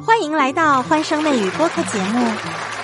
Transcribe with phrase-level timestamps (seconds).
[0.00, 2.26] 欢迎来到欢声妹语播客节目，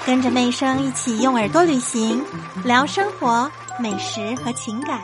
[0.04, 2.22] 跟着妹声一起用耳朵旅行，
[2.64, 3.50] 聊生活、
[3.80, 5.00] 美食和情感。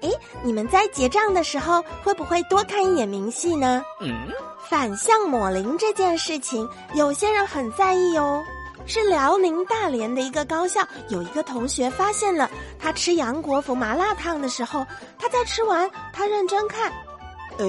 [0.00, 0.08] 哎，
[0.42, 3.84] 你们在结账的时候会不会多看一眼明细呢？
[4.00, 4.16] 嗯，
[4.66, 8.42] 反向抹零这件事情，有些人很在意哦。
[8.86, 10.80] 是辽宁大连的一个高校，
[11.10, 14.86] 有一个同学发现了，他吃杨国福麻辣烫的时候，
[15.18, 16.90] 他在吃完，他认真看，
[17.58, 17.64] 哎，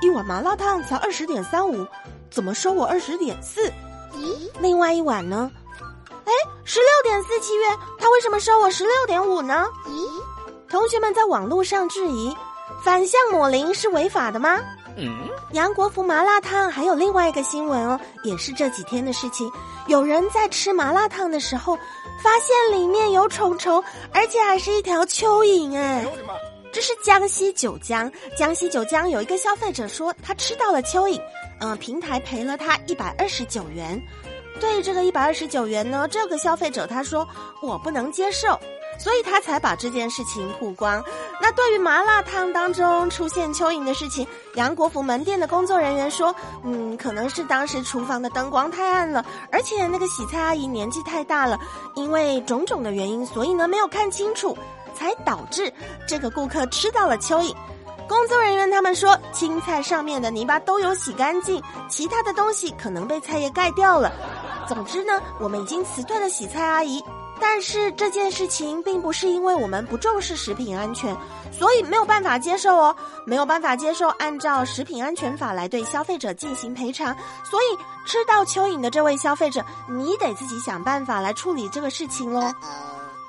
[0.00, 1.86] 一碗麻辣烫才二十点三五，
[2.30, 3.68] 怎么收我二十点四？
[4.14, 5.50] 咦，另外一碗呢？
[6.24, 6.32] 哎，
[6.64, 9.66] 十六点四七元，他为什么收我十六点五呢？
[9.86, 10.08] 咦，
[10.68, 12.36] 同学们在网络上质疑，
[12.84, 14.60] 反向抹零是违法的吗？
[14.96, 19.50] 嗯，杨国福麻辣烫还有另外一个新闻哦，也是这几天的事情。
[19.86, 21.76] 有人在吃麻辣烫的时候，
[22.22, 26.04] 发现里面有虫虫，而且还是一条蚯蚓哎！
[26.78, 31.20] 这是江西九江，江西九江有一个消费者说他吃到了蚯蚓，
[31.58, 34.00] 嗯，平台赔了他一百二十九元。
[34.60, 37.26] 对于这个一百二十九元呢，这个消费者他说
[37.60, 38.56] 我不能接受。
[39.00, 41.02] 所以他才把这件事情曝光。
[41.40, 46.34] 那对于麻辣烫当中出现蚯蚓的事情，杨国福门店的工作人员说
[46.66, 51.56] ：“嗯，可能是当时厨房的灯光太暗了，而且那个洗菜阿姨年纪太大了，
[51.94, 54.58] 因为种种的原因，所以呢没有看清楚，
[54.98, 55.72] 才导致
[56.06, 57.54] 这个顾客吃到了蚯蚓。”
[58.08, 64.10] 工作人员他们说，青菜上面的泥巴都有洗干净，其他的东西可能被菜叶盖掉了。
[64.66, 67.04] 总之呢，我们已经辞退了洗菜阿姨。
[67.40, 71.16] 但是这件事情并不是因为我们不重视食品安全，
[71.52, 77.14] 所以没有办法接受哦，没有办法接受按照食品安全法来对消费者进行赔偿。
[77.44, 82.52] 所以吃到蚯蚓的这位消费者，你得自己想办法来处理这个事情喽。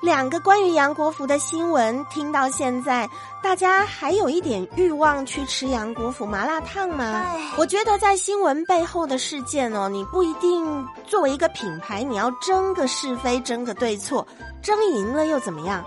[0.00, 3.08] 两个关于杨国福的新闻，听到现在，
[3.42, 7.22] 大家还有一点欲望去吃杨国福麻辣烫吗？
[7.58, 14.26] 我觉得在新闻背后的事件哦，你不一定作为一个品牌，你要争个是非，争个对错，
[14.62, 15.84] 争赢了又怎么样？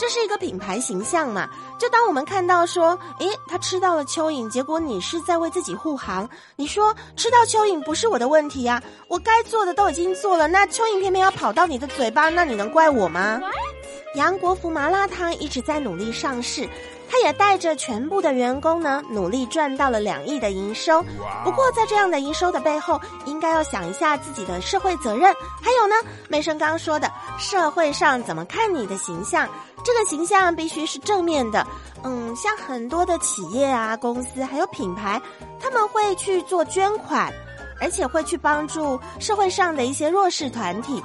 [0.00, 1.46] 这是一个品牌形象嘛？
[1.78, 6.26] 就当我们看到说，诶，他吃到了蚯蚓，结果你是在为自己护航。
[6.56, 13.38] 你说吃到蚯蚓不是我的问题啊，我该做的都已经做了，那蚯蚓偏偏要跑到你的嘴巴，那你能怪我吗？
[14.14, 16.66] 杨国福麻辣烫一直在努力上市。
[17.12, 21.02] 他也带着全部的员工呢，努力赚到了两亿的营收。
[21.42, 25.34] 不过，在这样的营收的背后，应该要想一下自己的社会责任。
[25.60, 25.96] 还有呢，
[26.28, 29.48] 美生刚刚说的，社会上怎么看你的形象？
[29.84, 31.66] 这个形象必须是正面的。
[32.02, 35.20] 嗯，像很多的企业啊、公司还有品牌，
[35.58, 37.32] 他们会去做捐款，
[37.80, 41.02] 而且会去帮助社会上的一些弱势团体。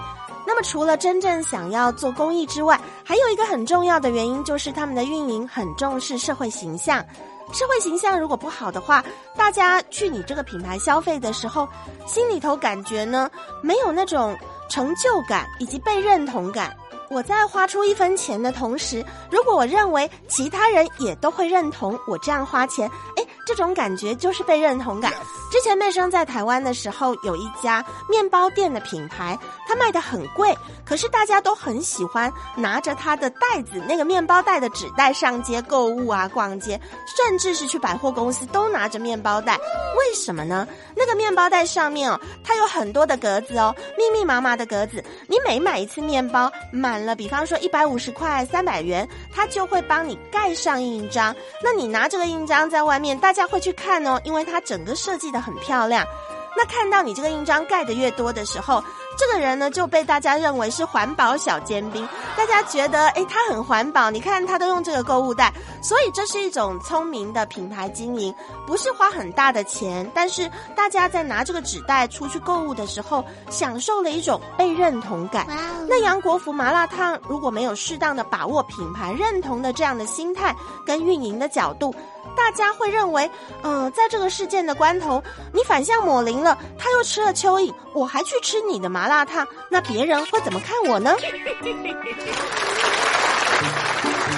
[0.48, 7.04] 那么，除了真正想要做公益之外，还有一个很重要的原因，就是他们的运营很重视社会形象。
[7.52, 9.04] 社会形象如果不好的话，
[9.36, 11.68] 大家去你这个品牌消费的时候，
[12.06, 13.30] 心里头感觉呢，
[13.62, 14.38] 没有那种
[14.70, 16.76] 成就感以及被认同感。
[17.10, 25.14] 我在花出一分钱的同时，如果我认为其他人也都会认同我这样花钱，哎，这种感觉就是被认同感。
[25.52, 36.80] 之前妹生在台湾的时候，有一家面包店的品牌，它卖的很贵，可是大家都很喜欢拿着它的袋子，那个面包袋的纸袋上街购物啊、逛街，
[37.16, 39.58] 甚至是去百货公司都拿着面包袋。
[39.98, 40.68] 为什么呢？
[40.96, 45.04] 那个面包袋上面哦，它有很多的格子哦，密密麻麻的格子。
[45.28, 51.34] 你每买一次面包满了，比方说一百五十块、三百元，它就会帮你盖上印章。
[51.64, 56.08] 那你拿这个印章在外面，大大家会去看哦，因为它整个设计的很漂亮。
[56.56, 58.82] 那看到你这个印章盖的越多的时候，
[59.18, 62.08] 这个人呢就被大家认为是环保小尖兵。
[62.38, 68.34] 大家觉得，哎，它很环保，你看它都用这个购物袋，所以这是一种聪明的品牌经营，
[68.68, 75.48] 不是花很大的钱，但是大家在拿这个纸袋出去购物的时候，享受了一种被认同感。
[75.88, 81.96] 那杨国福麻辣烫如果没有适当的把握品牌认同的这样的心态跟运营的角度。
[82.36, 83.32] 大家会认为，
[83.62, 91.16] 呃，在这个事件的关头，你反向抹零了，他又吃了蚯蚓，我还去吃你的麻辣烫，那别人会怎么看我呢？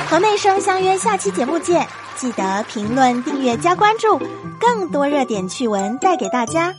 [0.10, 1.86] 和妹生相约下期节目见，
[2.16, 4.20] 记得评论、订阅、加关注，
[4.60, 6.74] 更多热点趣闻带给大家。